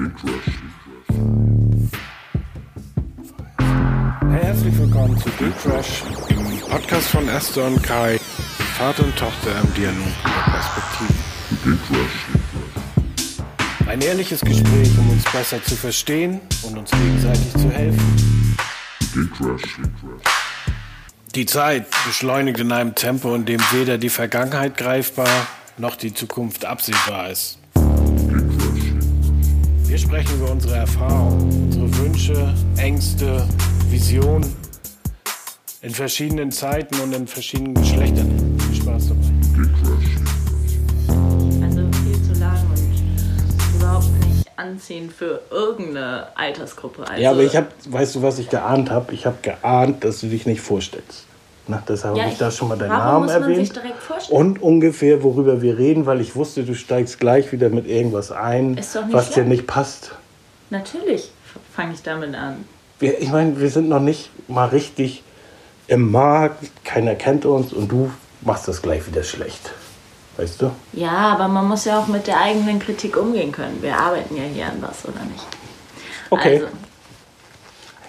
[0.00, 0.08] Hey,
[4.30, 8.18] herzlich willkommen zu Dick Crush, dem Podcast von Esther und Kai,
[8.78, 11.16] Vater und Tochter im Dialog über Perspektiven.
[13.88, 18.56] Ein ehrliches Gespräch, um uns besser zu verstehen und uns gegenseitig zu helfen.
[21.34, 25.46] Die Zeit beschleunigt in einem Tempo, in dem weder die Vergangenheit greifbar
[25.76, 27.59] noch die Zukunft absehbar ist.
[29.90, 33.44] Wir sprechen über unsere Erfahrungen, unsere Wünsche, Ängste,
[33.88, 34.54] Visionen
[35.82, 38.56] in verschiedenen Zeiten und in verschiedenen Geschlechtern.
[38.68, 39.26] Viel Spaß dabei.
[41.60, 47.08] Also viel zu lang und überhaupt nicht anziehend für irgendeine Altersgruppe.
[47.08, 49.12] Also, Ja, aber ich habe, weißt du, was ich geahnt habe?
[49.12, 51.26] Ich habe geahnt, dass du dich nicht vorstellst.
[51.70, 53.58] Na, deshalb Ja, habe ich da schon mal deinen Namen muss man erwähnt.
[53.58, 54.38] sich direkt vorstellen?
[54.40, 58.76] Und ungefähr, worüber wir reden, weil ich wusste, du steigst gleich wieder mit irgendwas ein,
[59.10, 59.48] was dir schlimm.
[59.48, 60.12] nicht passt.
[60.70, 61.30] Natürlich
[61.74, 62.64] fange ich damit an.
[62.98, 65.22] Wir, ich meine, wir sind noch nicht mal richtig
[65.86, 68.10] im Markt, keiner kennt uns und du
[68.42, 69.72] machst das gleich wieder schlecht.
[70.36, 70.70] Weißt du?
[70.92, 73.82] Ja, aber man muss ja auch mit der eigenen Kritik umgehen können.
[73.82, 75.44] Wir arbeiten ja hier an was, oder nicht?
[76.30, 76.54] Okay.
[76.62, 76.66] Also,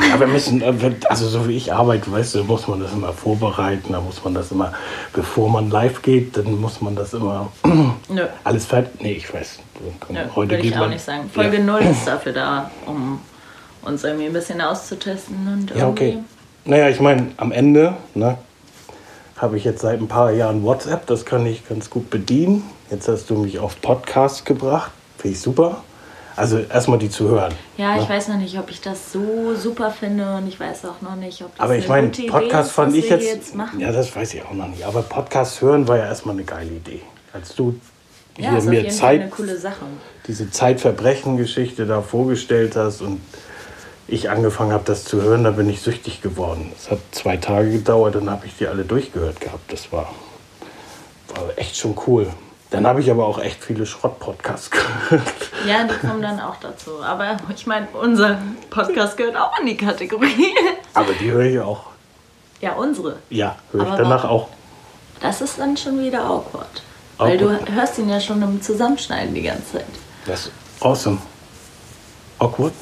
[0.09, 0.73] Ja, wir müssen, äh,
[1.09, 4.33] also so wie ich arbeite, weißt du, muss man das immer vorbereiten, da muss man
[4.33, 4.73] das immer,
[5.13, 7.51] bevor man live geht, dann muss man das immer
[8.09, 8.25] nö.
[8.43, 9.01] alles fertig.
[9.01, 9.59] Nee, ich weiß.
[9.99, 11.29] Komm, Nö, heute würde ich auch nicht sagen.
[11.33, 11.63] Folge ja.
[11.63, 13.19] 0 ist dafür da, um
[13.83, 16.19] uns irgendwie ein bisschen auszutesten und Ja, okay.
[16.65, 18.37] Naja, ich meine, am Ende ne,
[19.37, 22.63] habe ich jetzt seit ein paar Jahren WhatsApp, das kann ich ganz gut bedienen.
[22.91, 25.83] Jetzt hast du mich auf Podcast gebracht, finde ich super.
[26.41, 27.53] Also erstmal die zu hören.
[27.77, 28.09] Ja, ich ne?
[28.09, 31.39] weiß noch nicht, ob ich das so super finde und ich weiß auch noch nicht,
[31.43, 33.79] ob das Aber ich eine meine, gute Idee Podcast ist, fand ich jetzt, jetzt machen.
[33.79, 34.83] Ja, das weiß ich auch noch nicht.
[34.83, 37.01] Aber Podcast hören war ja erstmal eine geile Idee.
[37.31, 37.79] Als du
[38.39, 39.31] Ja, hier mir Zeit,
[40.25, 43.21] diese Zeitverbrechen-Geschichte da vorgestellt hast und
[44.07, 46.71] ich angefangen habe, das zu hören, da bin ich süchtig geworden.
[46.75, 49.71] Es hat zwei Tage gedauert, dann habe ich die alle durchgehört gehabt.
[49.71, 50.11] Das war,
[51.35, 52.25] war echt schon cool.
[52.71, 55.21] Dann habe ich aber auch echt viele Schrott-Podcasts gehört.
[55.67, 57.03] Ja, die kommen dann auch dazu.
[57.03, 60.55] Aber ich meine, unser Podcast gehört auch in die Kategorie.
[60.93, 61.87] Aber die höre ich auch.
[62.61, 63.17] Ja, unsere.
[63.29, 64.47] Ja, höre ich danach auch.
[65.19, 66.81] Das ist dann schon wieder awkward.
[67.17, 67.67] Weil Awkward.
[67.67, 69.85] du hörst ihn ja schon im Zusammenschneiden die ganze Zeit.
[70.25, 71.17] Das ist awesome.
[72.39, 72.73] Awkward?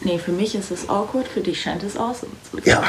[0.00, 2.64] Nee, für mich ist es awkward, für dich scheint es awesome zu sein.
[2.64, 2.82] Ja.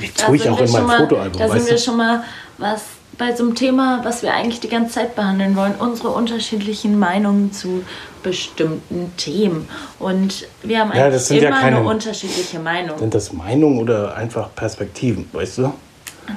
[0.00, 2.24] Die Da tue ich auch in schon mein mal, Fotoalbum, Da sind wir schon mal
[2.58, 2.82] was
[3.18, 7.52] bei so einem Thema, was wir eigentlich die ganze Zeit behandeln wollen, unsere unterschiedlichen Meinungen
[7.52, 7.84] zu
[8.22, 9.68] bestimmten Themen.
[9.98, 12.98] Und wir haben Ja, eigentlich das sind ja immer keine- eine unterschiedliche Meinung.
[12.98, 15.72] Sind das Meinungen oder einfach Perspektiven, weißt du?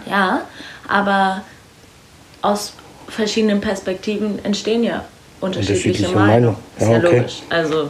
[0.10, 0.42] Ja,
[0.88, 1.42] aber
[2.42, 2.74] aus
[3.08, 5.06] verschiedenen Perspektiven entstehen ja
[5.40, 6.58] unterschiedliche, Unterschiedliche Meinungen.
[6.78, 7.18] Ist Ja, ja okay.
[7.18, 7.42] logisch.
[7.50, 7.90] Also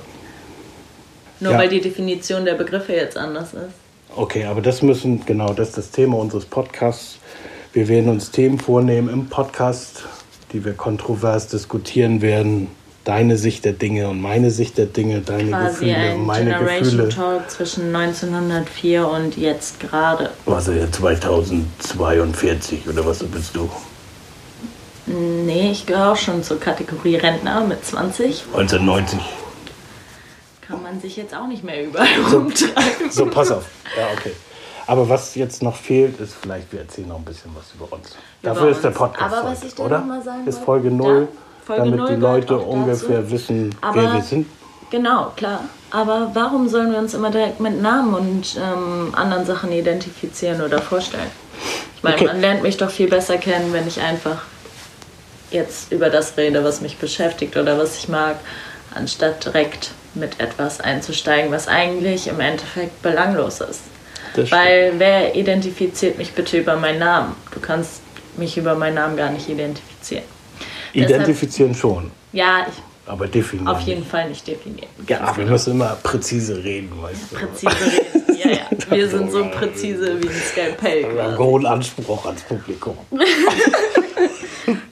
[1.39, 1.57] nur Ja.
[1.57, 3.73] weil die Definition der Begriffe jetzt anders ist.
[4.15, 7.17] Okay, aber das müssen, genau, das ist das Thema unseres Podcasts.
[7.77, 10.05] Wir werden uns Themen vornehmen im Podcast,
[10.51, 12.69] die wir kontrovers diskutieren werden.
[13.03, 16.83] Deine Sicht der Dinge und meine Sicht der Dinge, deine Quasi Gefühle und meine Generation
[16.83, 17.09] Gefühle.
[17.09, 20.31] Talk zwischen 1904 und jetzt gerade.
[20.45, 23.69] Was ja 2042 oder was bist du?
[25.05, 28.45] Nee, ich gehöre auch schon zur Kategorie Rentner mit 20.
[28.55, 29.19] 1990.
[30.61, 33.11] Kann man sich jetzt auch nicht mehr überall rumtreiben.
[33.11, 33.65] So, pass auf.
[33.95, 34.31] Ja, okay.
[34.87, 38.15] Aber was jetzt noch fehlt, ist vielleicht, wir erzählen noch ein bisschen was über uns.
[38.41, 38.97] Über Dafür ist der uns.
[38.99, 39.99] Podcast Aber was ich dir oder?
[39.99, 41.27] noch sagen ist Folge da- 0,
[41.65, 43.31] Folge damit 0 die Leute ungefähr dazu.
[43.31, 44.47] wissen, Aber- wer wir sind.
[44.89, 45.61] Genau, klar.
[45.91, 50.81] Aber warum sollen wir uns immer direkt mit Namen und ähm, anderen Sachen identifizieren oder
[50.81, 51.29] vorstellen?
[51.97, 52.25] Ich meine, Okay.
[52.27, 54.43] man lernt mich doch viel besser kennen, wenn ich einfach
[55.51, 58.37] jetzt über das rede, was mich beschäftigt oder was ich mag,
[58.95, 63.81] anstatt direkt mit etwas einzusteigen, was eigentlich im Endeffekt belanglos ist.
[64.51, 67.35] Weil wer identifiziert mich bitte über meinen Namen?
[67.51, 68.01] Du kannst
[68.37, 70.23] mich über meinen Namen gar nicht identifizieren.
[70.93, 72.75] Identifizieren schon, Ja, ich
[73.09, 73.67] aber definieren.
[73.67, 74.89] auf jeden Fall nicht definieren.
[75.07, 77.35] Ja, wir müssen immer präzise reden, weißt du.
[77.35, 78.37] Präzise reden.
[78.37, 78.57] Ja, ja.
[78.89, 81.13] Wir sind so präzise wie ein Skalpell.
[81.15, 82.97] Wir haben hohen Anspruch ans Publikum.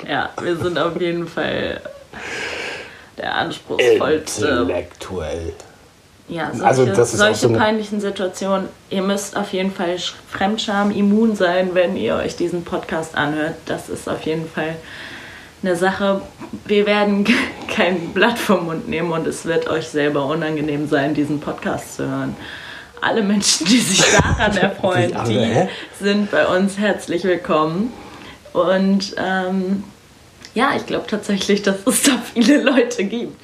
[0.08, 1.82] Ja, wir sind auf jeden Fall
[3.18, 4.48] der anspruchsvollste.
[4.48, 5.54] Intellektuell.
[6.28, 8.68] Ja, solche, Also das ist solche so eine- peinlichen Situationen.
[8.90, 13.56] Ihr müsst auf jeden Fall Sch- Fremdscham immun sein, wenn ihr euch diesen Podcast anhört.
[13.68, 14.76] Das ist auf jeden Fall
[15.62, 16.22] eine Sache.
[16.66, 17.26] Wir werden
[17.68, 22.08] kein Blatt vom Mund nehmen und es wird euch selber unangenehm sein, diesen Podcast zu
[22.10, 22.36] hören.
[23.02, 25.70] Alle Menschen, die sich daran erfreuen, die hä?
[26.02, 27.94] sind bei uns herzlich willkommen.
[28.52, 29.84] Und ähm,
[30.56, 33.40] ja, ich glaube tatsächlich, dass es da viele Leute gibt,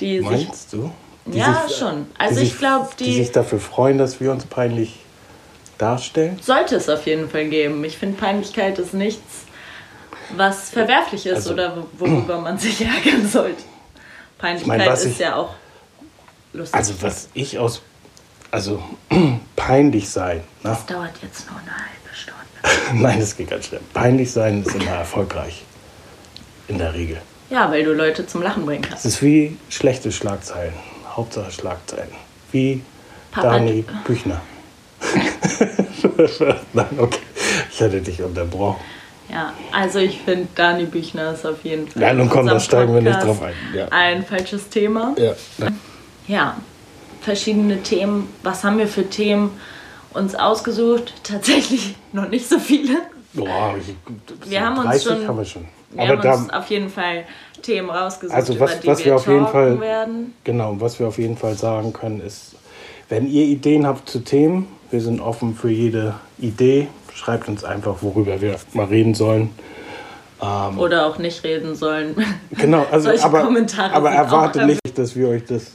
[0.00, 0.90] die sich Meinst du?
[1.26, 2.06] Die ja, sich- schon.
[2.14, 4.94] die Also ich glaube, Die die, sich dafür freuen, dass wir uns peinlich
[5.78, 6.38] darstellen.
[6.40, 7.84] sollte es auf jeden Fall geben.
[7.84, 9.44] Ich finde, Peinlichkeit ist nichts,
[10.36, 13.62] was verwerflich ist Also- oder wo- worüber man sich ärgern sollte.
[14.38, 15.54] Peinlichkeit Ich mein, ist ich- ja auch
[16.52, 16.74] lustig.
[16.76, 17.82] Also was ich aus...
[18.52, 18.82] Also
[19.56, 20.38] peinlich sein.
[20.38, 20.44] Ne?
[20.62, 23.02] das dauert jetzt nur eine halbe Stunde.
[23.02, 23.80] Nein, das geht ganz schnell.
[23.92, 25.64] Peinlich sein ist immer erfolgreich.
[26.68, 27.20] In der Regel.
[27.50, 29.06] Ja, weil du Leute zum Lachen bringen Es kannst.
[29.06, 30.72] ist wie schlechte Schlagzeilen.
[31.16, 32.10] Hauptsache Schlagzeilen.
[32.52, 32.82] Wie
[33.30, 34.40] Papa, Dani Büchner.
[36.72, 37.18] Nein, okay.
[37.72, 38.80] Ich hatte dich unterbrochen.
[39.28, 42.94] Ja, also ich finde, Dani Büchner ist auf jeden Fall Ja, nun komm, da steigen
[42.94, 43.54] wir nicht drauf ein.
[43.74, 43.88] Ja.
[43.90, 45.14] ein falsches Thema.
[45.18, 45.32] Ja.
[46.28, 46.56] Ja,
[47.22, 48.28] verschiedene Themen.
[48.42, 49.50] Was haben wir für Themen
[50.12, 51.12] uns ausgesucht?
[51.24, 52.98] Tatsächlich noch nicht so viele.
[53.32, 53.94] Boah, ich,
[54.50, 55.64] Wir haben uns 30 schon- haben wir schon.
[55.96, 57.24] Wir Aber haben uns da, auf jeden Fall
[57.62, 60.34] Themen rausgesucht, Also was- über die was wir, wir auf jeden Fall- werden.
[60.44, 62.54] genau, was wir auf jeden Fall sagen können, ist,
[63.08, 66.88] wenn ihr Ideen habt zu Themen, wir sind offen für jede Idee.
[67.14, 69.50] Schreibt uns einfach, worüber wir mal reden sollen.
[70.76, 72.14] Oder auch nicht reden sollen.
[72.50, 75.72] Genau, also Solche aber, Kommentare aber erwartet nicht, dass wir euch das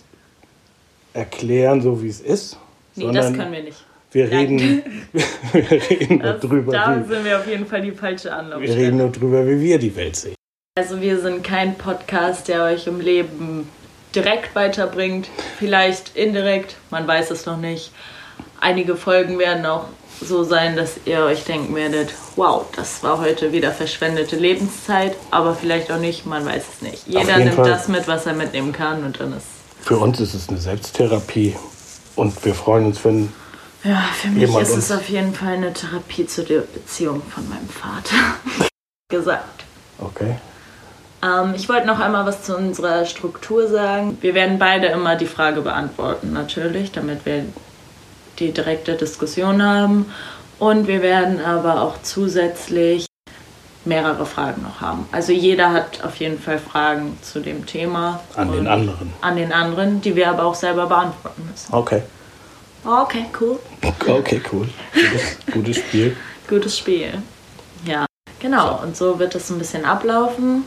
[1.13, 2.57] erklären, so wie es ist.
[2.95, 3.83] Nee, das können wir nicht.
[4.13, 4.83] Wir reden,
[5.53, 8.77] wir reden nur drüber, da sind wir auf jeden Fall die falsche wir Anlaufstelle.
[8.77, 10.35] reden nur drüber, wie wir die Welt sehen.
[10.77, 13.69] Also wir sind kein Podcast, der euch im Leben
[14.13, 15.29] direkt weiterbringt.
[15.57, 17.91] Vielleicht indirekt, man weiß es noch nicht.
[18.59, 19.85] Einige Folgen werden auch
[20.19, 25.55] so sein, dass ihr euch denken werdet, wow, das war heute wieder verschwendete Lebenszeit, aber
[25.55, 27.07] vielleicht auch nicht, man weiß es nicht.
[27.07, 27.69] Jeder nimmt Fall.
[27.69, 29.47] das mit, was er mitnehmen kann und dann ist...
[29.81, 31.55] Für uns ist es eine Selbsttherapie
[32.15, 33.29] und wir freuen uns, wenn
[33.83, 37.47] Ja, für mich Jemand ist es auf jeden Fall eine Therapie zu der Beziehung von
[37.49, 38.15] meinem Vater.
[39.09, 39.63] Gesagt.
[39.99, 40.35] Okay.
[41.23, 44.17] Ähm, ich wollte noch einmal was zu unserer Struktur sagen.
[44.21, 47.45] Wir werden beide immer die Frage beantworten, natürlich, damit wir
[48.39, 50.05] die direkte Diskussion haben.
[50.59, 53.07] Und wir werden aber auch zusätzlich
[53.83, 55.07] mehrere Fragen noch haben.
[55.11, 58.19] Also jeder hat auf jeden Fall Fragen zu dem Thema.
[58.35, 59.11] An den anderen.
[59.21, 61.73] An den anderen, die wir aber auch selber beantworten müssen.
[61.73, 62.03] Okay.
[62.83, 63.59] Okay, cool.
[63.83, 64.67] Okay, cool.
[64.93, 66.17] Gutes, gutes Spiel.
[66.47, 67.21] Gutes Spiel.
[67.85, 68.05] Ja,
[68.39, 68.81] genau.
[68.81, 70.63] Und so wird es ein bisschen ablaufen.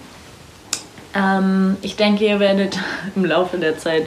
[1.14, 2.78] Ähm, ich denke, ihr werdet
[3.16, 4.06] im Laufe der Zeit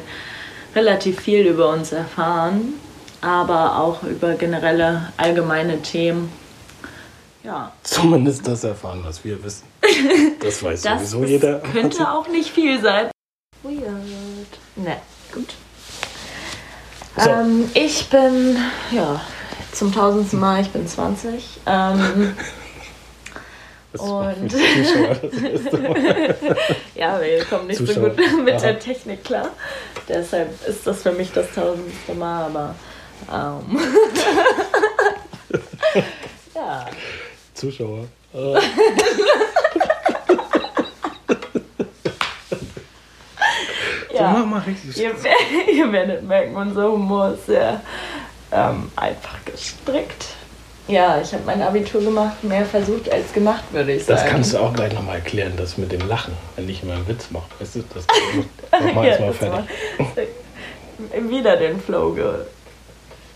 [0.75, 2.73] relativ viel über uns erfahren,
[3.21, 6.31] aber auch über generelle allgemeine Themen.
[7.43, 9.63] Ja, Zumindest das erfahren, was wir wissen.
[10.39, 11.59] Das weiß das sowieso jeder.
[11.59, 13.09] könnte auch nicht viel sein.
[13.63, 13.81] Weird.
[14.75, 14.97] Ne,
[15.33, 15.55] gut.
[17.17, 17.29] So.
[17.29, 18.57] Ähm, ich bin,
[18.91, 19.19] ja,
[19.71, 21.59] zum tausendsten Mal, ich bin 20.
[21.65, 22.35] Ähm,
[23.97, 25.17] Und- Zuschauer.
[26.95, 27.95] Ja, wir kommen nicht Zuschauer.
[27.95, 28.61] so gut mit Aha.
[28.61, 29.49] der Technik klar.
[30.07, 32.75] Deshalb ist das für mich das tausendste Mal, aber.
[33.31, 33.79] Ähm.
[36.53, 36.85] ja.
[37.55, 38.05] Zuschauer.
[44.17, 44.31] Ja.
[44.31, 44.97] Mach mal richtig.
[44.97, 45.11] Ihr,
[45.73, 47.81] ihr werdet merken, unser Humor ist sehr
[48.51, 50.25] ähm, einfach gestrickt.
[50.87, 54.19] Ja, ich habe mein Abitur gemacht, mehr versucht als gemacht, würde ich sagen.
[54.21, 57.07] Das kannst du auch gleich nochmal erklären, das mit dem Lachen, wenn ich immer einen
[57.09, 57.45] Witz mache.
[57.59, 58.05] Weißt du, das
[58.71, 60.27] mach mal Ja, erstmal das fertig.
[61.13, 62.31] war- Wieder den Flow ge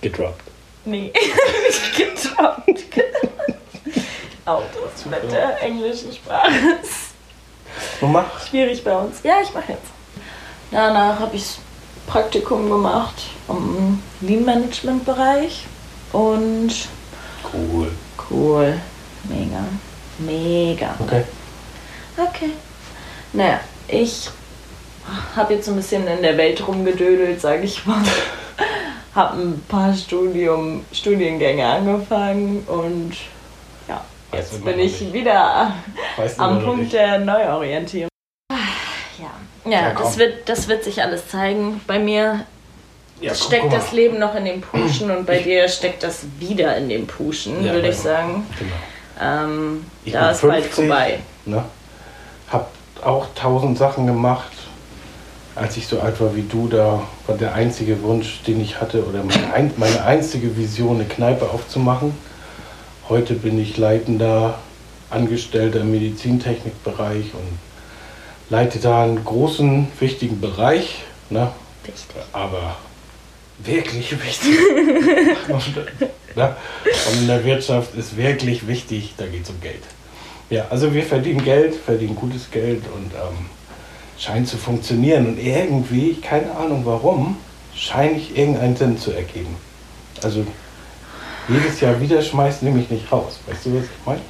[0.01, 0.41] Gedroppt.
[0.86, 2.86] Nee, nicht getroppt.
[4.46, 6.51] Autos mit der englischen Sprache.
[8.01, 8.48] Mach.
[8.48, 9.17] schwierig bei uns.
[9.24, 9.84] Ja, ich mache jetzt.
[10.72, 11.58] Danach habe ich
[12.08, 13.16] Praktikum gemacht
[13.50, 15.66] im Lean-Management-Bereich.
[16.13, 16.72] Und
[17.54, 17.92] Cool.
[18.30, 18.80] cool.
[19.25, 19.63] Mega.
[20.20, 20.96] Mega.
[21.00, 21.24] Okay.
[22.18, 22.51] Okay.
[23.34, 24.30] Naja, ich
[25.36, 28.01] habe jetzt ein bisschen in der Welt rumgedödelt, sage ich mal.
[29.16, 33.12] habe ein paar Studium, Studiengänge angefangen und
[33.88, 35.74] ja, jetzt bin ich wieder
[36.38, 36.94] am Punkt nicht?
[36.94, 38.11] der Neuorientierung.
[39.20, 41.82] Ja, ja, Ja, das, wird, das wird sich alles zeigen.
[41.88, 42.46] Bei mir
[43.20, 46.25] Ja, guck, steckt guck das Leben noch in dem Pushen und bei dir steckt das
[46.39, 48.46] wieder in dem Pushen, Ja, würde ich bei- sagen.
[48.58, 48.72] Genau.
[49.22, 51.20] Ähm, Ich da ist bald 50, vorbei.
[51.46, 51.63] Ne?
[52.50, 52.72] Hab
[53.03, 54.51] auch tausend Sachen gemacht.
[55.53, 59.06] Als ich so alt war wie du, da war der einzige Wunsch, den ich hatte,
[59.06, 62.13] oder meine, ein, meine einzige Vision, eine Kneipe aufzumachen.
[63.10, 64.58] Heute bin ich leitender
[65.10, 67.60] Angestellter im Medizintechnikbereich und
[68.51, 71.03] leite da einen großen, wichtigen Bereich.
[71.29, 71.51] Ne?
[71.84, 72.22] Wichtig.
[72.34, 72.75] aber
[73.63, 74.58] wirklich wichtig.
[75.48, 76.55] und, ne?
[76.84, 79.81] und in der Wirtschaft ist wirklich wichtig, da geht es um Geld.
[80.50, 83.46] Ja, also wir verdienen Geld, verdienen gutes Geld und ähm,
[84.17, 85.27] scheint zu funktionieren.
[85.27, 87.38] Und irgendwie, keine Ahnung warum,
[87.74, 89.55] scheine ich irgendeinen Sinn zu ergeben.
[90.22, 90.46] Also
[91.48, 93.39] jedes Jahr wieder schmeißt nämlich nicht raus.
[93.48, 94.22] Weißt du, was ich meine?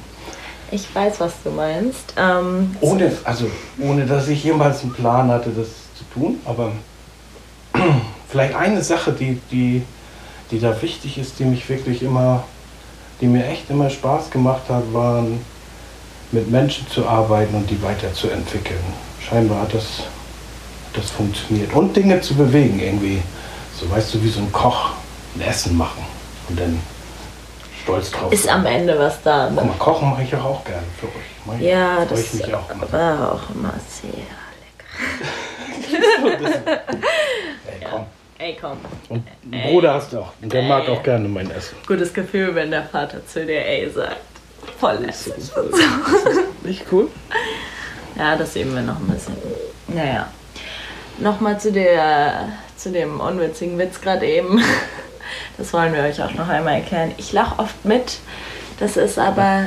[0.72, 2.14] Ich weiß, was du meinst.
[2.16, 3.44] Ähm, Ohne, also,
[3.78, 6.72] ohne dass ich jemals einen Plan hatte, das zu tun, aber
[8.28, 9.82] vielleicht eine Sache, die, die,
[10.50, 12.44] die da wichtig ist, die mich wirklich immer,
[13.20, 15.44] die mir echt immer Spaß gemacht hat, waren
[16.32, 18.80] mit Menschen zu arbeiten und die weiterzuentwickeln.
[19.20, 20.04] Scheinbar hat das,
[20.94, 21.74] das funktioniert.
[21.74, 23.20] Und Dinge zu bewegen irgendwie.
[23.78, 24.90] So weißt du, wie so ein Koch
[25.34, 26.02] ein Essen machen
[26.48, 26.78] und dann
[27.82, 29.50] stolz drauf ist am Ende was da.
[29.54, 29.70] Guck Ne?
[29.70, 31.12] mal, kochen mache ich auch, auch gerne für euch.
[31.46, 32.92] Mach Ja, das ich auch immer.
[32.92, 34.10] war auch immer sehr
[34.62, 36.72] lecker.
[37.66, 38.06] Ey, komm.
[38.38, 38.78] Ey, komm.
[39.08, 40.32] Und einen Bruder hast du auch.
[40.42, 40.96] Und der mag Ey.
[40.96, 41.76] auch gerne mein Essen.
[41.86, 44.16] Gutes Gefühl, wenn der Vater zu dir ey sagt.
[44.78, 45.34] Voll lässig.
[46.62, 47.08] Nicht cool?
[48.16, 49.36] Ja, das üben wir noch ein bisschen.
[49.88, 50.28] Naja.
[51.18, 54.62] Nochmal zu, der, zu dem unwitzigen Witz gerade eben.
[55.58, 57.12] Das wollen wir euch auch noch einmal erklären.
[57.18, 58.18] Ich lache oft mit.
[58.80, 59.66] Das ist aber,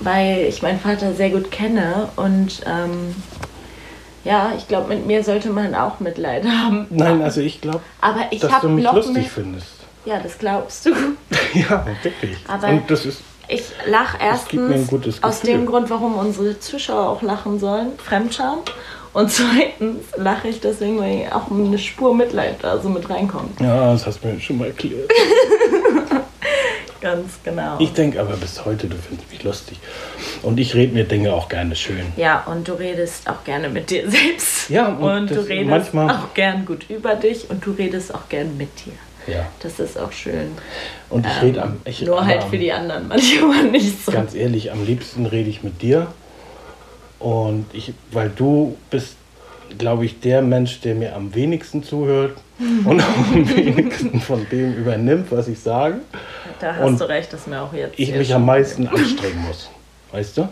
[0.00, 2.08] weil ich meinen Vater sehr gut kenne.
[2.16, 3.14] Und ähm,
[4.24, 6.86] ja, ich glaube, mit mir sollte man auch Mitleid haben.
[6.90, 7.80] Nein, also ich glaube,
[8.40, 9.66] dass du mich noch lustig findest.
[10.04, 10.90] Ja, das glaubst du.
[11.54, 12.38] ja, wirklich.
[12.48, 14.88] Aber- Und das ist, Ich lache erstens
[15.22, 18.58] aus dem Grund, warum unsere Zuschauer auch lachen sollen, Fremdscham.
[19.16, 23.58] Und zweitens lache ich deswegen, weil auch eine Spur Mitleid da so mit reinkommt.
[23.62, 25.10] ja, das hast du mir schon mal erklärt.
[27.00, 27.76] Ganz genau.
[27.78, 29.78] Ich denke aber bis heute, du findest mich lustig.
[30.42, 32.04] Und ich rede mir Dinge auch gerne schön.
[32.16, 34.68] ja, und du redest auch gerne mit dir selbst.
[34.68, 38.28] Ja, und und, du redest manchmal- auch gern gut über dich und du redest auch
[38.28, 39.32] gern mit dir.
[39.32, 39.46] Ja.
[39.60, 40.52] Das ist auch schön.
[41.10, 41.76] Und ich rede am.
[41.84, 44.12] Ich, Nur halt am- für die anderen manchmal nicht so.
[44.12, 46.08] Ganz ehrlich, am liebsten rede ich mit dir.
[47.18, 49.16] Und ich, weil du bist,
[49.78, 52.36] glaube ich, der Mensch, der mir am wenigsten zuhört
[52.84, 56.00] und am wenigsten von dem übernimmt, was ich sage.
[56.60, 57.98] Da hast und du recht, dass mir auch jetzt.
[57.98, 59.70] Ich mich am meisten anstrengen muss.
[60.12, 60.48] Weißt du?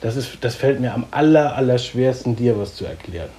[0.00, 3.30] Das, ist, das fällt mir am aller, aller schwersten, dir was zu erklären.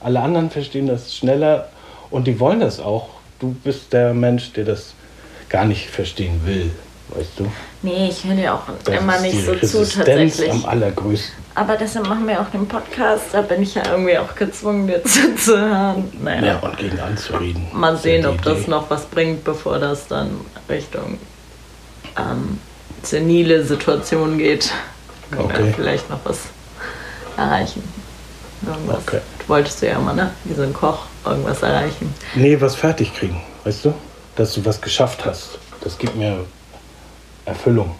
[0.00, 1.68] Alle anderen verstehen das schneller
[2.10, 3.08] und die wollen das auch.
[3.38, 4.94] Du bist der Mensch, der das
[5.48, 6.70] gar nicht verstehen will.
[7.08, 7.50] Weißt du?
[7.82, 10.50] Nee, ich höre dir auch Das immer nicht so zu Resistenz tatsächlich.
[10.50, 11.34] am allergrößten.
[11.54, 13.26] Aber deshalb machen wir auch den Podcast.
[13.32, 16.10] Da bin ich ja irgendwie auch gezwungen, dir zuzuhören.
[16.22, 17.66] Naja, Ja, und gegen anzureden.
[17.72, 18.70] mal sehen, ob das Idee.
[18.70, 21.18] noch was bringt, bevor das dann Richtung
[22.18, 22.58] ähm,
[23.02, 24.72] senile Situation geht.
[25.30, 25.64] Können Okay.
[25.66, 26.38] wir vielleicht noch was
[27.36, 27.82] erreichen.
[28.66, 28.98] Irgendwas.
[29.06, 29.20] Okay.
[29.40, 30.30] Du wolltest du ja immer, ne?
[30.44, 32.12] Wie so ein Koch irgendwas erreichen.
[32.34, 33.94] Nee, was fertig kriegen, weißt du?
[34.34, 35.58] Dass du was geschafft hast.
[35.82, 36.44] Das gibt mir
[37.46, 37.92] Erfüllung.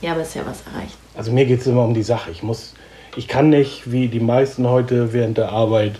[0.00, 0.96] Ja, aber ist ja was erreicht.
[1.16, 2.30] Also mir geht es immer um die Sache.
[2.30, 2.74] Ich muss,
[3.16, 5.96] ich kann nicht, wie die meisten heute während der Arbeit,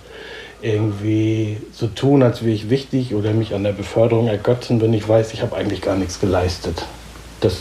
[0.63, 5.07] irgendwie so tun, als wäre ich wichtig oder mich an der Beförderung ergötzen, wenn ich
[5.07, 6.85] weiß, ich habe eigentlich gar nichts geleistet.
[7.41, 7.57] Das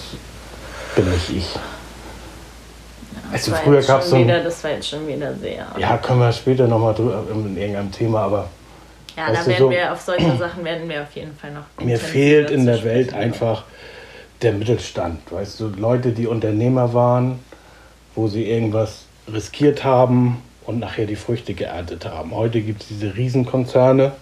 [0.97, 1.47] bin nicht ich.
[3.33, 5.67] Das Also war früher jetzt gab es so wieder, Das war jetzt schon wieder sehr.
[5.79, 8.49] Ja, können wir später nochmal drüber in irgendeinem Thema, aber
[9.17, 11.85] Ja, da werden so- wir auf solche Sachen werden wir auf jeden Fall noch.
[11.85, 13.64] mir fehlt in der Welt einfach
[14.43, 15.31] der Mittelstand.
[15.31, 17.41] Weißt du, Leute, die Unternehmer waren,
[18.15, 22.35] wo sie irgendwas riskiert haben und nachher die Früchte geerntet haben.
[22.35, 24.13] Heute gibt es diese Riesenkonzerne,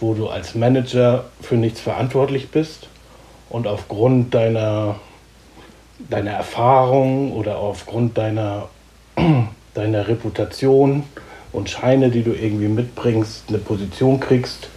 [0.00, 2.88] wo du als Manager für nichts verantwortlich bist
[3.48, 4.96] und aufgrund deiner,
[6.08, 8.68] deiner Erfahrung oder aufgrund deiner,
[9.74, 11.04] deiner Reputation
[11.52, 14.68] und Scheine, die du irgendwie mitbringst, eine Position kriegst.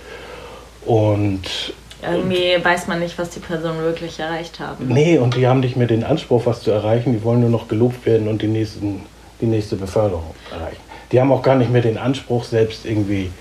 [0.86, 4.88] Und Irgendwie weiß man nicht, was die Personen wirklich erreicht haben.
[4.88, 7.14] Nee, und die haben nicht mehr den Anspruch, was zu erreichen.
[7.14, 9.04] Die wollen nur noch gelobt werden und die, nächsten,
[9.42, 10.82] die nächste Beförderung erreichen.
[11.12, 13.32] Die haben auch gar nicht mehr den Anspruch, selbst irgendwie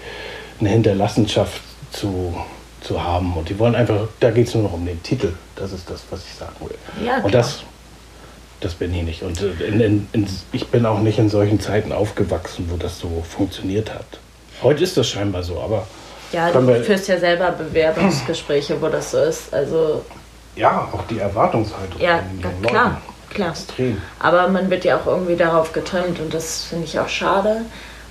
[0.60, 2.34] eine Hinterlassenschaft zu,
[2.80, 3.36] zu haben.
[3.36, 5.32] Und die wollen einfach, da geht es nur noch um den Titel.
[5.56, 6.76] Das ist das, was ich sagen will.
[7.04, 7.42] Ja, und klar.
[7.42, 7.62] das,
[8.60, 9.22] das bin ich nicht.
[9.22, 12.98] Und äh, in, in, in, ich bin auch nicht in solchen Zeiten aufgewachsen, wo das
[12.98, 14.06] so funktioniert hat.
[14.62, 15.86] Heute ist das scheinbar so, aber
[16.32, 19.52] Ja, du wir- führst ja selber Bewerbungsgespräche, wo das so ist.
[19.52, 20.04] Also,
[20.56, 23.34] ja, auch die Erwartungshaltung ja, von klar, Leuten.
[23.34, 23.50] klar.
[23.50, 24.00] Extrem.
[24.18, 27.62] Aber man wird ja auch irgendwie darauf getrimmt und das finde ich auch schade.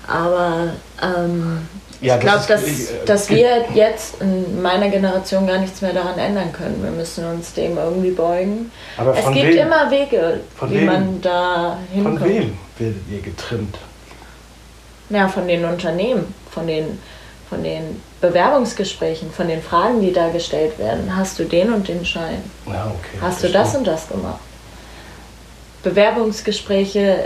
[0.07, 0.69] Aber
[1.01, 1.67] ähm,
[2.01, 6.17] Ja, ich glaube, dass, äh, dass wir jetzt in meiner Generation gar nichts mehr daran
[6.17, 6.81] ändern können.
[6.83, 8.71] Wir müssen uns dem irgendwie beugen.
[8.97, 9.67] Aber es von gibt wem?
[9.67, 10.85] immer Wege, Von wie wem?
[10.87, 12.25] man da Von hinkommt.
[12.29, 13.77] wem werdet ihr getrimmt?
[15.11, 16.97] Ja, von den Unternehmen, von den,
[17.51, 21.13] von den Bewerbungsgesprächen, von den Fragen, die da gestellt werden.
[21.13, 22.41] Hast du den und den Schein?
[22.65, 23.17] Ja, okay.
[23.19, 24.39] Hast du das und das gemacht?
[25.83, 27.25] Bewerbungsgespräche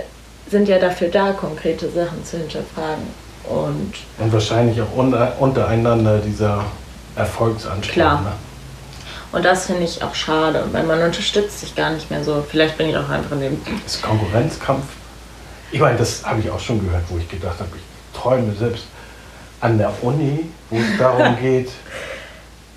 [0.50, 3.04] sind ja dafür da, konkrete Sachen zu hinterfragen.
[3.48, 6.66] Und, Und wahrscheinlich auch unter, untereinander dieser
[7.16, 7.94] Erfolgsanspruch.
[7.94, 8.22] Klar.
[8.22, 8.32] Ne?
[9.32, 12.44] und das finde ich auch schade, weil man unterstützt sich gar nicht mehr so.
[12.50, 13.62] Vielleicht bin ich auch einfach in dem.
[13.84, 14.86] Das Konkurrenzkampf.
[15.72, 18.86] Ich meine, das habe ich auch schon gehört, wo ich gedacht habe, ich träume selbst
[19.66, 21.70] an der Uni, wo es darum geht,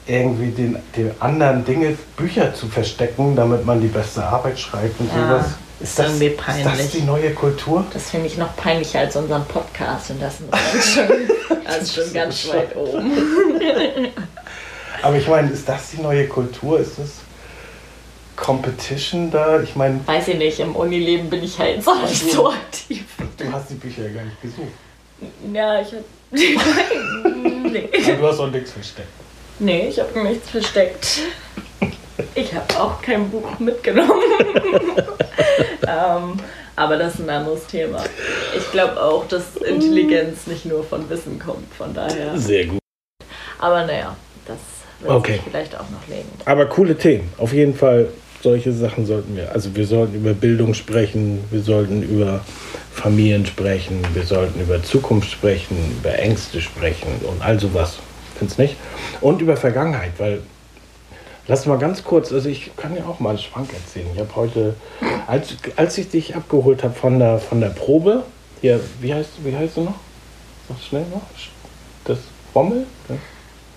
[0.07, 5.09] irgendwie den, den anderen Dinge, Bücher zu verstecken, damit man die beste Arbeit schreibt und
[5.15, 5.47] Ja, sowas.
[5.81, 6.91] ist das, irgendwie ist das peinlich.
[6.93, 7.85] die neue Kultur?
[7.93, 10.37] Das finde ich noch peinlicher als unseren Podcast und das
[10.75, 11.09] ist schon,
[11.65, 13.13] das ist schon ganz weit oben.
[15.03, 16.81] Aber ich meine, ist das die neue Kultur?
[16.81, 17.11] Ist das
[18.35, 19.61] Competition da?
[19.61, 23.05] Ich meine, Weiß ich nicht, im Unileben bin ich halt auch nicht so aktiv.
[23.37, 24.69] du hast die Bücher ja gar nicht gesucht.
[25.53, 26.05] Ja, ich hab.
[26.31, 27.89] nee.
[28.05, 29.09] Aber du hast auch nichts versteckt.
[29.59, 31.21] nee, ich habe nichts versteckt.
[32.35, 34.13] Ich habe auch kein Buch mitgenommen.
[35.87, 36.39] ähm,
[36.77, 38.05] aber das ist ein anderes Thema.
[38.57, 42.37] Ich glaube auch, dass Intelligenz nicht nur von Wissen kommt, von daher.
[42.39, 42.79] Sehr gut.
[43.59, 44.59] Aber naja, das
[45.01, 45.33] wird Okay.
[45.35, 46.29] sich vielleicht auch noch legen.
[46.45, 47.33] Aber coole Themen.
[47.39, 48.09] Auf jeden Fall,
[48.43, 49.53] solche Sachen sollten wir.
[49.53, 52.45] Also wir sollten über Bildung sprechen, wir sollten über
[52.93, 57.99] Familien sprechen, wir sollten über Zukunft sprechen, über Ängste sprechen und all sowas.
[58.37, 58.77] Findest nicht?
[59.21, 60.41] Und über Vergangenheit, weil
[61.51, 64.07] Lass mal ganz kurz, also ich kann ja auch mal einen Schwank erzählen.
[64.13, 64.75] Ich habe heute,
[65.27, 68.25] als, als ich dich abgeholt habe von der, von der Probe,
[68.61, 69.95] hier, wie heißt, wie heißt du noch?
[70.69, 71.23] Sag schnell noch.
[72.05, 72.19] Das
[72.55, 72.85] Rommel?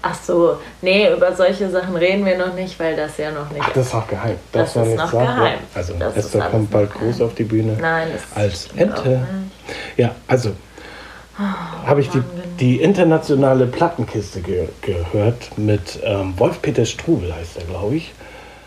[0.03, 3.62] Ach so, nee, über solche Sachen reden wir noch nicht, weil das ja noch nicht.
[3.63, 4.36] Ach, das ist noch geheim.
[4.51, 5.25] Das man ist noch sagen.
[5.25, 5.60] geheim.
[5.75, 7.77] Also Das Esther kommt bald groß auf die Bühne.
[7.79, 9.27] Nein, das Als Ente.
[9.98, 10.51] Ja, also
[11.86, 12.22] habe ich die,
[12.60, 18.12] die internationale Plattenkiste ge gehört mit ähm, Wolf-Peter Strubel, heißt er, glaube ich.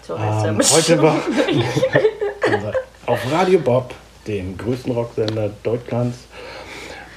[0.02, 0.88] So heißt er Ähm, bestimmt.
[0.88, 1.16] heute war
[3.06, 3.94] auf Radio Bob,
[4.26, 6.18] dem größten Rocksender Deutschlands.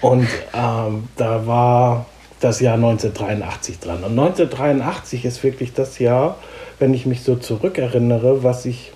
[0.01, 2.05] Und ähm, da war
[2.39, 4.03] das Jahr 1983 dran.
[4.03, 6.37] Und 1983 ist wirklich das Jahr,
[6.79, 8.91] wenn ich mich so zurückerinnere, was ich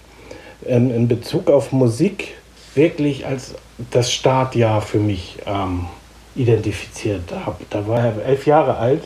[0.66, 2.36] in, in Bezug auf Musik
[2.76, 3.56] wirklich als
[3.90, 5.88] das Startjahr für mich ähm,
[6.36, 7.58] identifiziert habe.
[7.70, 9.04] Da war er elf Jahre alt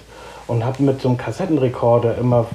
[0.48, 2.46] und habe mit so einem Kassettenrekorder immer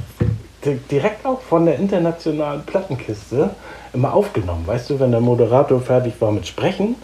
[0.64, 3.50] di- direkt auch von der internationalen Plattenkiste
[3.92, 4.66] immer aufgenommen.
[4.66, 6.94] Weißt du, wenn der Moderator fertig war mit Sprechen,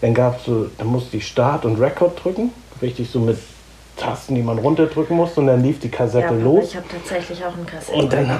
[0.00, 2.50] dann gab so, dann musste ich Start und Record drücken,
[2.82, 3.38] richtig so mit
[3.96, 6.64] Tasten, die man runterdrücken musste und dann lief die Ja, Kassette aber los.
[6.68, 8.00] ich habe tatsächlich auch einen Kassetten.
[8.02, 8.30] Und dann,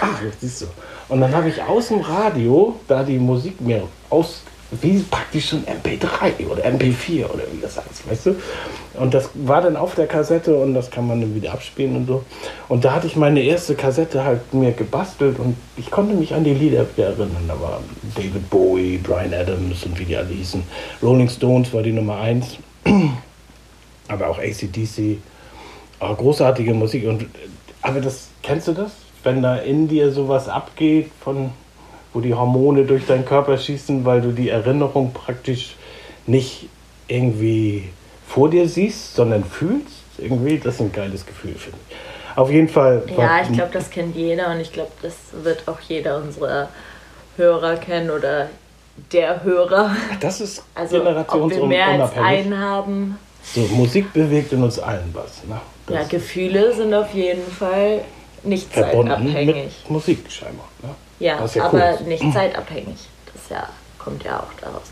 [0.00, 0.66] ach, jetzt siehst du.
[1.08, 4.42] Und dann habe ich aus dem Radio da die Musik mir aus,
[4.80, 8.36] wie praktisch so ein MP3 oder MP4 oder wie das heißt, weißt du?
[8.94, 12.06] Und das war dann auf der Kassette und das kann man dann wieder abspielen und
[12.06, 12.22] so.
[12.68, 16.44] Und da hatte ich meine erste Kassette halt mir gebastelt und ich konnte mich an
[16.44, 17.44] die Lieder wieder erinnern.
[17.48, 17.80] Da war
[18.14, 20.62] David Bowie, Brian Adams und wie die alle hießen.
[21.02, 22.58] Rolling Stones war die Nummer eins
[24.10, 25.18] aber auch ACDC.
[25.98, 27.06] Aber großartige Musik.
[27.06, 27.26] Und,
[27.82, 28.92] aber das, kennst du das?
[29.22, 31.50] Wenn da in dir sowas abgeht, von,
[32.12, 35.76] wo die Hormone durch deinen Körper schießen, weil du die Erinnerung praktisch
[36.26, 36.68] nicht
[37.06, 37.88] irgendwie
[38.26, 40.00] vor dir siehst, sondern fühlst?
[40.18, 41.96] Irgendwie, das ist ein geiles Gefühl, finde ich.
[42.36, 43.02] Auf jeden Fall.
[43.16, 46.68] Ja, ich glaube, das kennt jeder und ich glaube, das wird auch jeder unserer
[47.36, 48.48] Hörer kennen oder
[49.12, 49.94] der Hörer.
[50.20, 53.18] das ist Also, ob wir mehr als einen haben.
[53.54, 55.44] So, Musik bewegt in uns allen was.
[55.48, 55.60] Ne?
[55.86, 58.02] Das Ja, Gefühle sind auf jeden Fall
[58.42, 59.56] nicht zeitabhängig.
[59.56, 60.68] mit Musik scheinbar.
[60.82, 60.90] Ne?
[61.18, 62.96] Ja, ja aber cool nicht zeitabhängig.
[63.32, 64.82] Das ja, kommt ja auch daraus.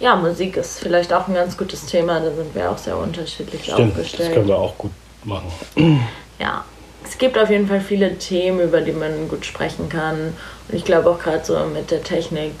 [0.00, 3.64] Ja, Musik ist vielleicht auch ein ganz gutes Thema, da sind wir auch sehr unterschiedlich
[3.64, 4.34] Stimmt, das aufgestellt.
[4.34, 4.92] können wir auch gut
[5.24, 5.50] machen.
[6.38, 6.64] Ja,
[7.04, 10.34] es gibt auf jeden Fall viele Themen, über die man gut sprechen kann.
[10.68, 12.52] Und ich glaube auch gerade so mit der Technik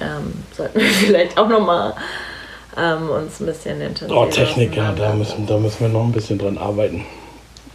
[0.00, 1.94] ähm, sollten wir vielleicht auch nochmal
[2.76, 6.12] ähm, uns ein bisschen intensiver Oh, Technik, ja, da müssen, da müssen wir noch ein
[6.12, 7.04] bisschen dran arbeiten.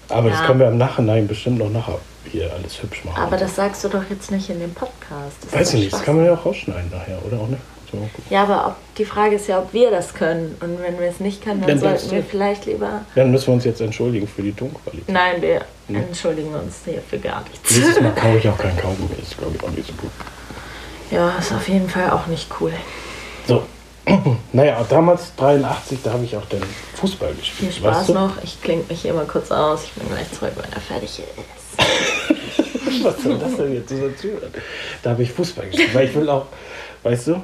[0.10, 0.46] Aber das Ja.
[0.48, 2.00] können wir im Nachhinein bestimmt noch nachher
[2.32, 3.22] hier alles hübsch machen.
[3.22, 5.38] Aber das sagst du doch jetzt nicht in dem Podcast.
[5.44, 7.62] Das Weiß ich nicht, das kann man ja auch rausschneiden nachher, oder auch nicht?
[7.92, 7.98] So.
[8.30, 10.56] Ja, aber ob, die Frage ist ja, ob wir das können.
[10.62, 13.02] Und wenn wir es nicht können, dann Dann sollten wir vielleicht lieber.
[13.16, 15.10] Dann müssen wir uns jetzt entschuldigen für die Tonqualität.
[15.10, 17.76] Nein, wir entschuldigen uns hier für gar nichts.
[17.76, 20.12] Nächstes Mal kaue ich auch keinen Kaugummi, das ist glaube ich auch nicht so gut.
[21.10, 22.72] Ja, ist auf jeden Fall auch nicht cool.
[23.48, 23.64] So,
[24.54, 26.64] naja, damals 83, da habe ich auch den
[26.96, 27.74] Fußball Viel gespielt.
[27.76, 28.14] Spaß weißt du?
[28.14, 28.44] noch.
[28.44, 29.86] Ich klinge mich hier mal kurz aus.
[29.86, 33.04] Ich bin gleich zurück, wenn er fertig ist.
[33.04, 34.52] Was soll das denn jetzt so zuhören?
[35.04, 36.48] Da habe ich Fußball gespielt, weil ich will auch,
[37.04, 37.44] weißt du,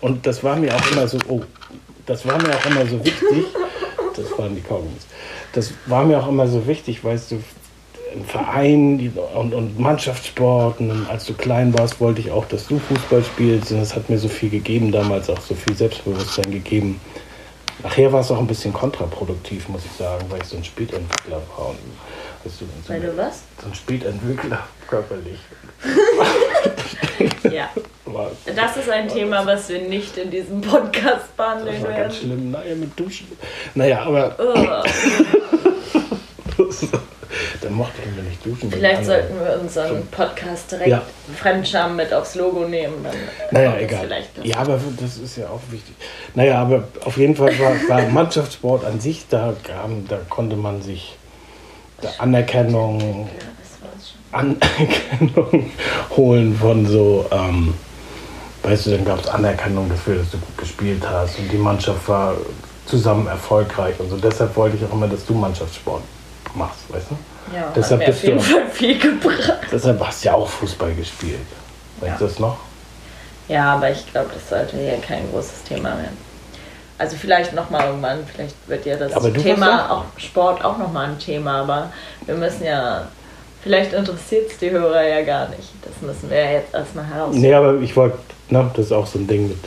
[0.00, 1.42] und das war mir auch immer so, oh,
[2.06, 3.46] das war mir auch immer so wichtig,
[4.16, 5.06] das waren die Kaugummis,
[5.52, 7.42] das war mir auch immer so wichtig, weißt du,
[8.14, 12.78] im Verein und, und Mannschaftssport, und als du klein warst, wollte ich auch, dass du
[12.78, 17.00] Fußball spielst und das hat mir so viel gegeben damals, auch so viel Selbstbewusstsein gegeben,
[17.82, 21.42] Nachher war es auch ein bisschen kontraproduktiv, muss ich sagen, weil ich so ein Spätentwickler
[21.56, 21.68] war.
[21.68, 21.78] Und,
[22.44, 23.42] weißt du, so Weil du was?
[23.60, 25.38] So ein Spätentwickler körperlich.
[27.50, 27.68] Ja.
[28.06, 31.98] War, Das ist ein Thema, was wir nicht in diesem Podcast das behandeln war ganz
[31.98, 32.16] werden.
[32.16, 32.50] schlimm.
[32.50, 33.28] Naja, mit Duschen.
[33.74, 34.82] Naja, aber Ugh.
[37.64, 38.70] dann mochte ich mir nicht duschen.
[38.70, 41.02] Vielleicht sollten wir unseren Podcast direkt Ja.
[41.36, 43.02] Fremdscham mit aufs Logo nehmen.
[43.02, 43.14] Dann
[43.50, 44.08] Naja, egal.
[44.42, 45.94] Ja, aber das ist ja auch wichtig.
[46.34, 50.82] Naja, aber auf jeden Fall war, war Mannschaftssport an sich, da, kam, da konnte man
[50.82, 51.16] sich
[52.18, 53.00] Anerkennung,
[54.30, 54.38] Ja.
[54.38, 55.70] Anerkennung
[56.16, 57.74] holen von so, ähm,
[58.62, 62.06] weißt du, dann gab es Anerkennung dafür, dass du gut gespielt hast und die Mannschaft
[62.08, 62.34] war
[62.86, 64.16] zusammen erfolgreich und so.
[64.16, 66.02] Deshalb wollte ich auch immer, dass du Mannschaftssport
[66.54, 67.16] machst, weißt du?
[67.52, 69.58] Ja, Deshalb hat mir bist du- viel gebracht.
[69.70, 71.38] Deshalb hast du ja auch Fußball gespielt.
[72.00, 72.30] Weißt du Ja.
[72.30, 72.56] das noch?
[73.48, 76.16] Ja, aber ich glaube, das sollte hier kein großes Thema werden.
[76.96, 81.60] Also vielleicht nochmal irgendwann, vielleicht wird ja das Thema auch Sport auch nochmal ein Thema,
[81.62, 81.92] aber
[82.24, 83.08] wir müssen ja,
[83.62, 85.68] vielleicht interessiert es die Hörer ja gar nicht.
[85.82, 87.40] Das müssen wir ja jetzt erstmal herausfinden.
[87.46, 89.58] Nee, aber ich wollte, ne, das ist auch so ein Ding mit,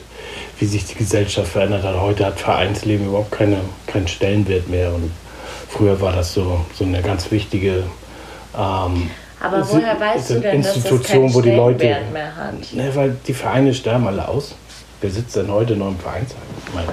[0.58, 2.00] wie sich die Gesellschaft verändert hat.
[2.00, 4.94] Heute hat Vereinsleben überhaupt keine, keinen Stellenwert mehr.
[4.94, 5.12] Und
[5.70, 7.84] früher war das so, so eine ganz wichtige
[8.58, 12.74] ähm, aber woher weißt du denn, dass das Institution, wo die Leute- mehr hat?
[12.74, 14.56] Ne, weil die Vereine sterben alle aus.
[15.00, 16.40] Wer sitzt denn heute noch im Vereinsheim?
[16.68, 16.88] Ich meine,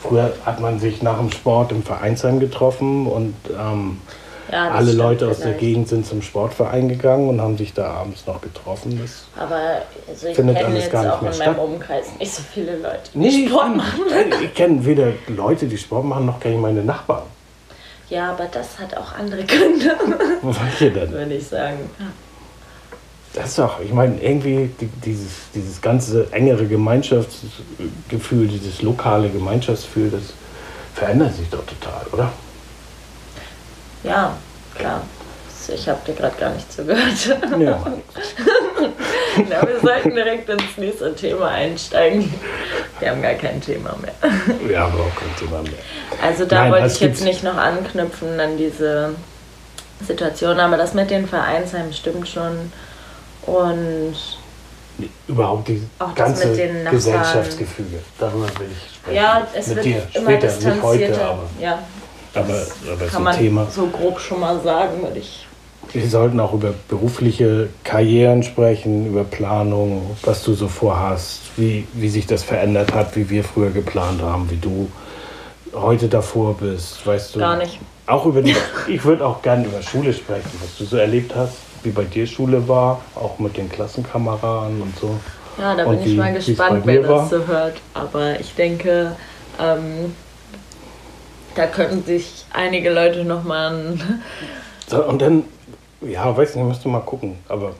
[0.00, 4.00] früher hat man sich nach dem Sport im Vereinsheim getroffen und ähm,
[4.52, 5.58] Ja, alle Leute aus der vielleicht.
[5.60, 9.00] Gegend sind zum Sportverein gegangen und haben sich da abends noch getroffen.
[9.02, 9.58] Das Aber
[10.08, 11.58] also ich Findet kenne jetzt gar nicht auch mehr in meinem.
[11.58, 14.02] Umkreis nicht so viele Leute, die Nee, Sport machen.
[14.44, 17.24] Ich kenne weder Leute, die Sport machen, noch kenne ich meine Nachbarn.
[18.08, 19.96] Ja, aber das hat auch andere Gründe,
[20.42, 21.10] Welche denn?
[21.12, 21.90] würde ich sagen.
[23.34, 30.10] Das ist doch, ich meine, irgendwie die, dieses, dieses ganze engere Gemeinschaftsgefühl, dieses lokale Gemeinschaftsgefühl,
[30.10, 30.22] das
[30.94, 32.32] verändert sich doch total, oder?
[34.04, 34.36] Ja,
[34.74, 35.02] klar.
[35.68, 37.38] Ich habe dir gerade gar nicht zugehört.
[37.58, 37.84] Ja.
[39.50, 42.32] ja, wir sollten direkt ins nächste Thema einsteigen.
[42.98, 44.14] Wir haben gar kein Thema mehr.
[44.70, 45.72] ja, aber auch kein Thema mehr.
[46.22, 49.14] Also da Nein, wollte ich jetzt nicht noch anknüpfen an diese
[50.06, 52.72] Situation, aber das mit den Vereinsheimen stimmt schon.
[53.46, 54.14] Und
[55.28, 56.56] Überhaupt dieses Auch das ganze.
[56.90, 59.16] Gesellschaftsgefüge, darüber will ich sprechen.
[59.16, 61.78] ja, es Mit wird dir immer später, nicht heute, aber, ja,
[62.34, 62.54] aber,
[62.92, 63.66] aber ist kann ein man Thema.
[63.70, 65.45] so grob schon mal sagen, würde ich.
[65.92, 72.08] Wir sollten auch über berufliche Karrieren sprechen, über Planung, was du so vorhast, wie, wie
[72.08, 74.90] sich das verändert hat, wie wir früher geplant haben, wie du
[75.72, 77.38] heute davor bist, weißt du.
[77.38, 77.78] Gar nicht.
[78.06, 78.54] Auch über die,
[78.88, 82.26] ich würde auch gerne über Schule sprechen, was du so erlebt hast, wie bei dir
[82.26, 85.18] Schule war, auch mit den Klassenkameraden und so.
[85.58, 87.20] Ja, da Und bin ich wie- mal gespannt, wer dir war?
[87.22, 87.76] das so hört.
[87.94, 89.16] Aber ich denke,
[89.58, 90.14] ähm,
[91.54, 94.22] da könnten sich einige Leute nochmal ein.
[94.88, 95.44] So, und dann,
[96.08, 97.36] ja, weiß nicht, musst du mal gucken.
[97.48, 97.72] Aber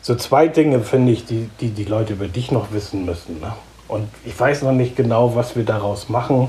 [0.00, 3.40] so zwei Dinge finde ich, die, die die Leute über dich noch wissen müssen.
[3.40, 3.52] Ne?
[3.88, 6.48] Und ich weiß noch nicht genau, was wir daraus machen.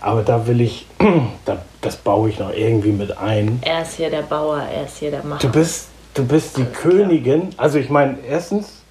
[0.00, 0.86] Aber da will ich,
[1.44, 3.58] da, das baue ich noch irgendwie mit ein.
[3.64, 5.48] Er ist hier der Bauer, er ist hier der Du Macher.
[5.48, 7.50] bist, du bist die Königin.
[7.56, 8.82] Also ich meine, erstens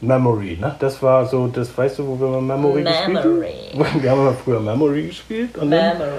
[0.00, 0.74] Memory, ne?
[0.78, 2.84] Das war so, das weißt du, wo wir mal Memory, Memory.
[2.84, 4.02] gespielt haben?
[4.02, 5.56] Wir haben mal früher Memory gespielt.
[5.56, 6.10] Und dann, Memory.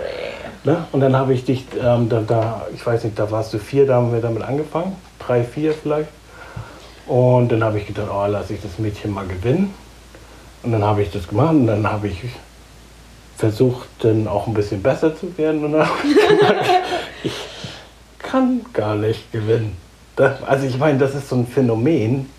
[0.64, 0.86] Ne?
[0.92, 3.86] Und dann habe ich dich, ähm, da, da, ich weiß nicht, da warst du vier,
[3.86, 4.96] da haben wir damit angefangen.
[5.28, 6.10] Drei, vier vielleicht.
[7.06, 9.74] Und dann habe ich gedacht, oh, lass ich das Mädchen mal gewinnen.
[10.64, 12.22] Und dann habe ich das gemacht und dann habe ich
[13.38, 15.66] versucht, dann auch ein bisschen besser zu werden.
[15.66, 16.70] Und dann habe ich gemerkt,
[17.24, 17.34] ich
[18.20, 19.78] kann gar nicht gewinnen.
[20.16, 22.30] Das, also ich meine, das ist so ein Phänomen,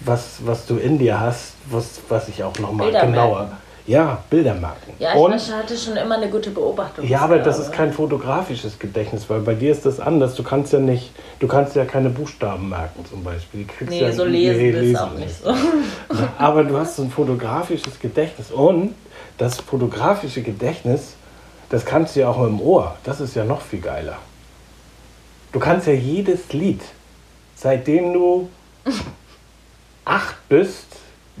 [0.00, 3.40] was, was du in dir hast, was, was ich auch nochmal genauer...
[3.40, 3.61] merken.
[3.86, 4.92] Ja, Bilder merken.
[5.00, 7.06] Ja, Und- ich hatte schon immer eine gute Beobachtung.
[7.06, 10.36] ja, aber das ist kein fotografisches Gedächtnis, weil bei dir ist das anders.
[10.36, 13.60] Du kannst ja nicht, du kannst ja keine Buchstaben merken zum Beispiel.
[13.62, 15.52] Die kriegst Nee, ja, so lesen nee, ist lesen auch nicht so.
[16.38, 18.94] Aber du hast so ein fotografisches Gedächtnis und
[19.38, 21.14] das fotografische Gedächtnis,
[21.68, 22.94] das kannst du ja auch mit dem Ohr.
[23.02, 24.18] Das ist ja noch viel geiler.
[25.50, 26.80] Du kannst ja jedes Lied,
[27.56, 28.48] seitdem du
[30.04, 30.86] acht bist,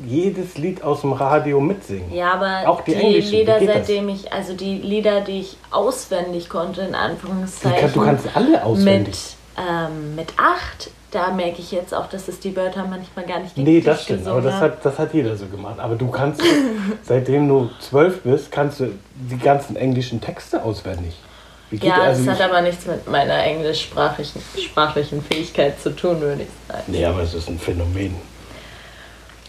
[0.06, 2.12] jedes Lied aus dem Radio mitsingen.
[2.14, 3.74] Ja, aber Auch die die, englischen, wie Lieder, geht das?
[3.76, 7.78] seitdem ich, also die Lieder, die ich auswendig konnte, in Anführungszeichen.
[7.80, 9.14] kannst, du kannst alle auswendig.
[9.56, 13.40] mit, ähm, mit acht, da merke ich jetzt auch, dass es die Wörter manchmal gar
[13.40, 15.78] nicht Nee, richtig das stimmt, aber das hat, das hat jeder so gemacht.
[15.78, 16.40] Aber du kannst,
[17.02, 21.14] seitdem du zwölf bist, kannst du die ganzen englischen Texte auswendig.
[21.70, 26.48] Ja, also das hat aber nichts mit meiner englischsprachlichen sprachlichen Fähigkeit zu tun, würde ich
[26.68, 26.82] sagen.
[26.86, 28.14] Nee, aber es ist ein Phänomen.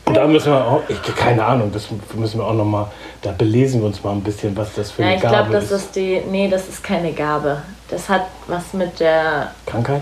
[0.05, 3.31] Und da müssen wir auch, ich, keine Ahnung, das müssen wir auch noch mal, da
[3.31, 5.63] belesen wir uns mal ein bisschen, was das für Ja, eine ich Gabe glaube, das
[5.65, 5.71] ist.
[5.71, 6.21] ist die.
[6.29, 7.61] Nee, das ist keine Gabe.
[7.89, 10.01] Das hat was mit der Krankheit?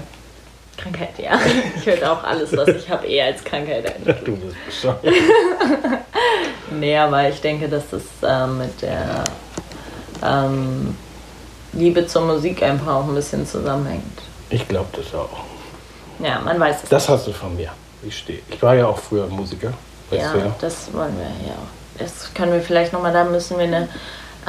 [0.77, 1.39] Krankheit, ja.
[1.77, 4.15] Ich würde auch alles, was ich habe, eher als Krankheit ein.
[4.25, 5.03] Du bist bescheuert.
[6.73, 9.25] Nee, aber ich denke, dass das ähm, mit der
[10.23, 10.95] ähm,
[11.73, 14.21] Liebe zur Musik einfach auch ein bisschen zusammenhängt.
[14.49, 15.43] Ich glaube das auch.
[16.19, 16.89] Ja, man weiß es.
[16.89, 17.69] Das hast du von mir.
[18.03, 18.39] Ich stehe.
[18.49, 19.73] Ich war ja auch früher Musiker.
[20.11, 20.55] Ja, ja.
[20.59, 21.55] das wollen wir ja.
[21.99, 23.87] Das können wir vielleicht nochmal, da müssen wir eine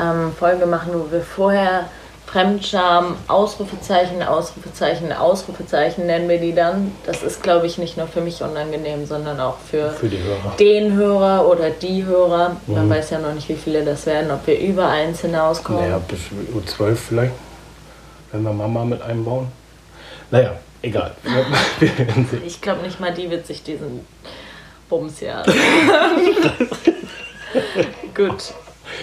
[0.00, 1.84] ähm, Folge machen, wo wir vorher
[2.26, 6.92] Fremdscham, Ausrufezeichen, Ausrufezeichen, Ausrufezeichen nennen wir die dann.
[7.04, 10.54] Das ist, glaube ich, nicht nur für mich unangenehm, sondern auch für, Für Hörer.
[10.58, 12.56] den Hörer oder die Hörer.
[12.66, 12.90] Man Mhm.
[12.90, 15.82] weiß ja noch nicht, wie viele das werden, ob wir über eins hinauskommen.
[15.82, 16.20] Naja, bis
[16.54, 17.32] Uhr 12 vielleicht.
[18.30, 19.48] Wenn wir Mama mit einbauen.
[20.30, 21.12] Naja, egal.
[22.46, 24.06] Ich glaube nicht mal, die wird sich diesen
[24.92, 25.42] Bums ja.
[28.14, 28.52] Gut,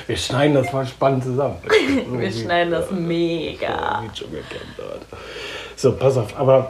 [0.05, 1.57] Wir schneiden das mal spannend zusammen.
[2.11, 4.03] wir schneiden das mega.
[4.03, 4.37] Wie.
[5.75, 6.69] So, pass auf, aber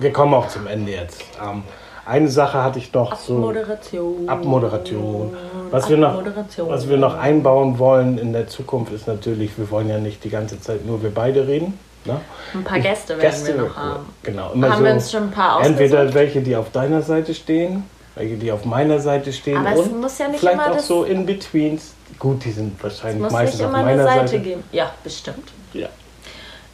[0.00, 1.22] wir kommen auch zum Ende jetzt.
[1.40, 1.62] Ähm,
[2.04, 3.34] eine Sache hatte ich noch so.
[3.34, 4.28] Moderation.
[4.28, 5.36] Abmoderation.
[5.70, 6.68] Was wir, noch, Abmoderation.
[6.68, 10.30] was wir noch einbauen wollen in der Zukunft ist natürlich, wir wollen ja nicht die
[10.30, 11.78] ganze Zeit nur wir beide reden.
[12.04, 12.20] Ne?
[12.54, 14.06] Ein paar Gäste werden Gäste, wir noch haben.
[14.24, 14.50] Genau.
[14.52, 16.14] Immer Haben so, wir uns schon ein paar Entweder ausgesucht?
[16.14, 17.84] welche, die auf deiner Seite stehen,
[18.16, 19.58] welche, die auf meiner Seite stehen.
[19.58, 21.92] Aber es und muss ja nicht vielleicht immer auch so in-betweens.
[22.18, 24.42] Gut, die sind Es wahrscheinlich muss meistens nicht auf immer eine meiner Seite, Seite.
[24.42, 24.64] geben.
[24.72, 25.48] Ja, bestimmt.
[25.72, 25.88] Ja.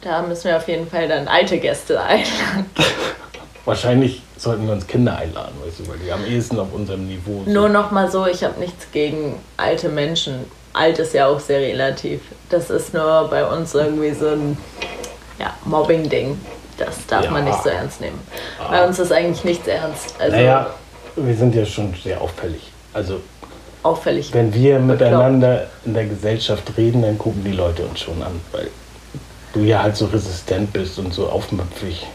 [0.01, 2.65] Da müssen wir auf jeden Fall dann alte Gäste einladen.
[3.65, 7.43] Wahrscheinlich sollten wir uns Kinder einladen, weißt du, weil die am ehesten auf unserem Niveau
[7.43, 7.53] sind.
[7.53, 10.45] Nur noch mal so, ich habe nichts gegen alte Menschen.
[10.73, 12.21] Alt ist ja auch sehr relativ.
[12.49, 14.57] Das ist nur bei uns irgendwie so ein
[15.39, 16.39] ja, Mobbing-Ding.
[16.77, 17.31] Das darf Ja.
[17.31, 18.19] man nicht so ernst nehmen.
[18.69, 20.15] Bei uns ist eigentlich nichts ernst.
[20.19, 20.67] Also Naja,
[21.15, 22.71] wir sind ja schon sehr auffällig.
[22.93, 23.19] Also
[23.83, 24.33] auffällig.
[24.33, 28.69] wenn wir miteinander in der Gesellschaft reden, dann gucken die Leute uns schon an, weil
[29.53, 32.05] du ja halt so resistent bist und so aufmüpfig.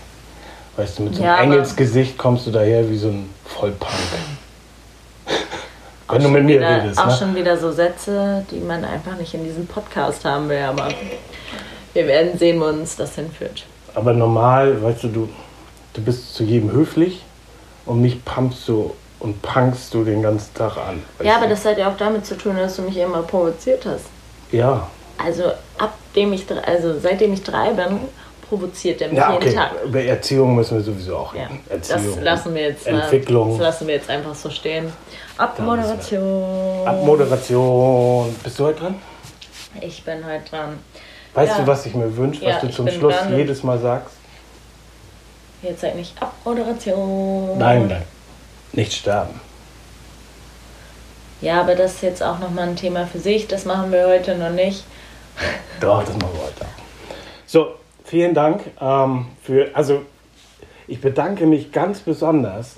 [0.77, 3.93] Weißt du, mit so Ja, einem aber- Engelsgesicht kommst du daher wie so ein Vollpunk.
[6.11, 7.17] Wenn du mit mir wieder, redest, Auch ne?
[7.19, 10.61] schon wieder so Sätze, die man einfach nicht in diesem Podcast haben will.
[10.63, 10.89] Aber
[11.93, 13.67] wir werden sehen, wo uns das hinführt.
[13.95, 15.29] Aber normal, weißt du, du,
[15.93, 17.23] du bist zu jedem höflich
[17.89, 21.03] und mich pumpst du und punkst du den ganzen Tag an.
[21.25, 24.05] Ja, aber das hat ja auch damit zu tun, dass du mich immer provoziert hast.
[24.53, 24.87] Ja,
[25.23, 25.45] Also
[25.79, 27.99] abdem ich drei, also seitdem ich drei bin,
[28.49, 29.55] provoziert er mich ja jeden okay.
[29.55, 29.71] Tag.
[29.85, 31.61] Über Erziehung müssen wir sowieso auch Ja, reden.
[31.69, 32.23] das Erziehung.
[32.23, 33.51] lassen wir jetzt Entwicklung.
[33.51, 34.93] Das lassen wir jetzt einfach so stehen.
[35.37, 36.87] Abmoderation.
[36.87, 38.35] Abmoderation.
[38.43, 38.95] Bist du heute dran?
[39.81, 40.79] Ich bin heute dran.
[41.35, 41.63] Weißt Ja.
[41.63, 43.37] du, was ich mir wünsche, was Ja, du ich zum Schluss dran.
[43.37, 44.15] jedes Mal sagst?
[45.63, 47.59] Jetzt sag nicht Abmoderation.
[47.59, 48.03] Nein, nein.
[48.73, 49.41] Nicht sterben.
[51.41, 53.47] Ja, aber das ist jetzt auch nochmal ein Thema für sich.
[53.47, 54.85] Das machen wir heute noch nicht.
[55.81, 56.65] Doch, das machen wir heute.
[57.47, 57.69] So,
[58.05, 60.03] vielen Dank ähm, für, also
[60.87, 62.77] ich bedanke mich ganz besonders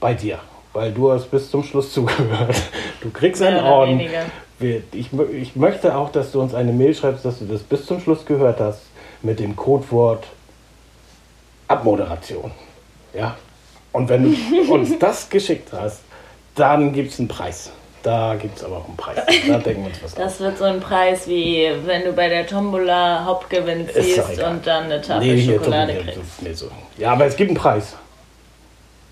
[0.00, 0.38] bei dir,
[0.72, 2.56] weil du hast bis zum Schluss zugehört.
[3.00, 4.00] Du kriegst einen Orden.
[4.92, 8.00] ich, ich möchte auch, dass du uns eine Mail schreibst, dass du das bis zum
[8.00, 8.82] Schluss gehört hast
[9.22, 10.24] mit dem Codewort
[11.68, 12.50] Abmoderation.
[13.14, 13.36] Ja?
[13.92, 16.00] Und wenn du uns das geschickt hast,
[16.54, 17.70] dann gibt es einen Preis.
[18.02, 19.16] Da gibt es aber auch einen Preis.
[19.48, 20.14] Da denken wir uns was.
[20.14, 24.84] Das wird so ein Preis wie wenn du bei der Tombola Hauptgewinn ziehst und dann
[24.84, 26.42] eine Tafel Nee, Schokolade so, kriegst.
[26.42, 26.70] nee, so.
[26.98, 27.94] Ja, aber es gibt einen Preis.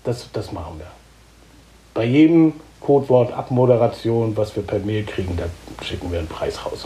[0.05, 0.87] Das, das machen wir.
[1.93, 5.45] Bei jedem Codewort Abmoderation, was wir per Mail kriegen, da
[5.83, 6.85] schicken wir einen Preis raus.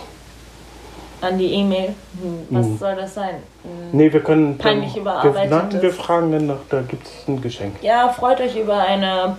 [1.22, 1.96] An die E-Mail.
[2.22, 3.36] Hm, was soll das sein?
[3.64, 3.90] Hm.
[3.92, 4.58] Nee, wir können.
[4.58, 5.50] Peinlich wir, überarbeitetes.
[5.74, 7.76] nein, wir fragen dann nach, da gibt es ein Geschenk.
[7.82, 9.36] Ja, freut euch über eine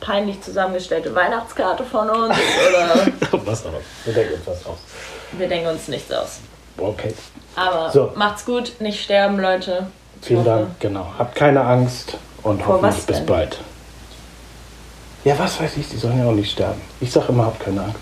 [0.00, 3.70] peinlich zusammengestellte Weihnachtskarte von uns oder was auch.
[4.04, 4.78] Wir denken uns was aus.
[5.32, 6.40] wir denken uns nichts aus.
[6.78, 7.14] Okay.
[7.56, 8.12] Aber So.
[8.14, 9.86] macht's gut, nicht sterben, Leute.
[10.20, 11.06] Ich Vielen hoffe- Dank, genau.
[11.18, 13.26] Habt keine Angst und Vor hoffentlich bis denn?
[13.26, 13.58] bald.
[15.24, 16.80] Ja, was weiß ich, die sollen ja auch nicht sterben.
[17.00, 17.96] Ich sag immer, habt keine Angst.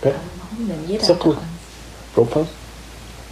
[0.00, 0.12] Okay?
[0.50, 0.84] Warum denn?
[0.86, 1.36] Jeder Ist doch hat gut.
[1.36, 1.48] Angst.
[2.14, 2.48] Bropas?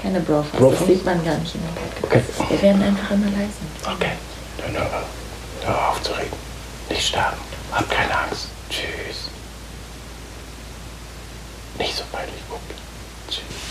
[0.00, 0.80] Keine Brofast, Brofast?
[0.80, 2.24] das sieht man gar nicht in dem Podcast.
[2.38, 2.50] Okay.
[2.50, 3.94] Wir werden einfach immer leise.
[3.96, 4.12] Okay.
[4.58, 5.02] Dann hör,
[5.64, 6.36] hör auf zu reden.
[6.88, 7.36] Nicht sterben.
[7.72, 8.48] Hab keine Angst.
[8.70, 9.28] Tschüss.
[11.78, 12.74] Nicht so peinlich gucken.
[13.28, 13.67] Tschüss.